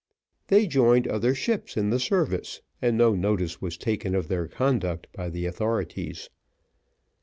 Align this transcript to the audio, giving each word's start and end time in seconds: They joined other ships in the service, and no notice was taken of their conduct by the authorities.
They 0.47 0.65
joined 0.65 1.07
other 1.07 1.35
ships 1.35 1.77
in 1.77 1.91
the 1.91 1.99
service, 1.99 2.63
and 2.81 2.97
no 2.97 3.13
notice 3.13 3.61
was 3.61 3.77
taken 3.77 4.15
of 4.15 4.29
their 4.29 4.47
conduct 4.47 5.05
by 5.13 5.29
the 5.29 5.45
authorities. 5.45 6.27